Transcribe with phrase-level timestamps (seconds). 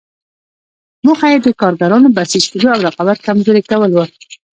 [1.05, 4.05] موخه یې د کارګرانو بسیج کېدو او رقابت کمزوري کول وو.